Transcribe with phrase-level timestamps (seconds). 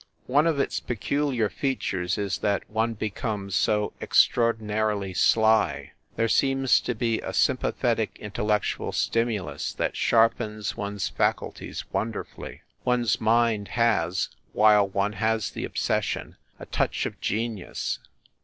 [0.25, 6.95] One of its peculiar features is that one becomes so extraordinarily sly there seems to
[6.95, 12.63] be a sympathetic intellectual stimulus that sharpens one s faculties wonderfully.
[12.83, 17.99] One s mind has, while one has the obsession, a touch of genius.